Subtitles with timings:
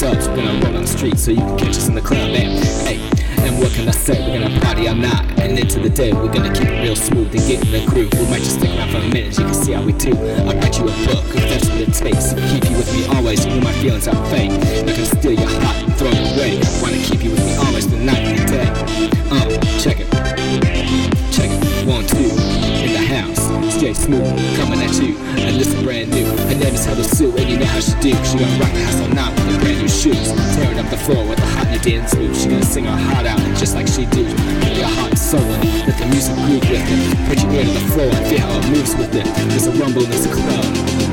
[0.00, 0.28] dubs.
[0.28, 2.30] We're gonna on the street so you can catch us in the club.
[2.30, 2.96] And hey,
[3.44, 4.16] and what can I say?
[4.24, 6.12] We're gonna party all night and into the day.
[6.12, 8.12] We're gonna keep it real smooth and get in the groove.
[8.14, 10.16] We might just stick around for a minute, you can see how we do.
[10.48, 12.32] I'll write you a book if that's what it takes.
[12.32, 14.52] Keep you with me always, when my feelings are fake.
[14.86, 16.60] Not gonna steal your heart and throw it away.
[16.80, 18.68] Wanna keep you with me always, the night and the day.
[19.28, 20.69] Uh, check it.
[23.80, 26.26] Stay smooth, coming at you, and listen brand new.
[26.26, 28.12] Her name is Heather suit, and you know how she do.
[28.28, 30.28] She gonna rock the house all night with her brand new shoes.
[30.54, 32.36] Tearing up the floor with a hot new dance move.
[32.36, 34.28] She gonna sing her heart out, just like she do.
[34.60, 37.26] Put your heart it, let the music move with it.
[37.26, 39.24] Put your ear to the floor and feel how it moves with it.
[39.48, 41.09] There's a rumble in this club.